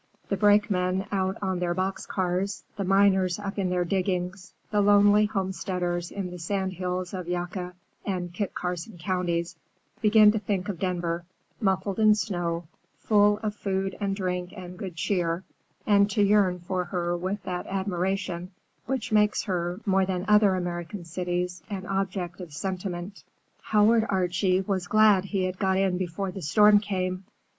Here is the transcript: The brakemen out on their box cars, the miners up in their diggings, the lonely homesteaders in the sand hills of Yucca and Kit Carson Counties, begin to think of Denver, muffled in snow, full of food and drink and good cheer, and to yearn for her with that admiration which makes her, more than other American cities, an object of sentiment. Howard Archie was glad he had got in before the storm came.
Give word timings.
The 0.29 0.35
brakemen 0.35 1.05
out 1.11 1.37
on 1.43 1.59
their 1.59 1.75
box 1.75 2.07
cars, 2.07 2.63
the 2.75 2.83
miners 2.83 3.37
up 3.37 3.59
in 3.59 3.69
their 3.69 3.85
diggings, 3.85 4.51
the 4.71 4.81
lonely 4.81 5.27
homesteaders 5.27 6.09
in 6.09 6.31
the 6.31 6.39
sand 6.39 6.73
hills 6.73 7.13
of 7.13 7.27
Yucca 7.27 7.75
and 8.03 8.33
Kit 8.33 8.55
Carson 8.55 8.97
Counties, 8.97 9.55
begin 10.01 10.31
to 10.31 10.39
think 10.39 10.69
of 10.69 10.79
Denver, 10.79 11.23
muffled 11.59 11.99
in 11.99 12.15
snow, 12.15 12.65
full 12.97 13.37
of 13.43 13.53
food 13.53 13.95
and 14.01 14.15
drink 14.15 14.51
and 14.57 14.75
good 14.75 14.95
cheer, 14.95 15.43
and 15.85 16.09
to 16.09 16.23
yearn 16.23 16.57
for 16.61 16.85
her 16.85 17.15
with 17.15 17.43
that 17.43 17.67
admiration 17.67 18.49
which 18.87 19.11
makes 19.11 19.43
her, 19.43 19.81
more 19.85 20.07
than 20.07 20.25
other 20.27 20.55
American 20.55 21.05
cities, 21.05 21.61
an 21.69 21.85
object 21.85 22.41
of 22.41 22.53
sentiment. 22.53 23.23
Howard 23.61 24.07
Archie 24.09 24.61
was 24.61 24.87
glad 24.87 25.25
he 25.25 25.43
had 25.43 25.59
got 25.59 25.77
in 25.77 25.99
before 25.99 26.31
the 26.31 26.41
storm 26.41 26.79
came. 26.79 27.23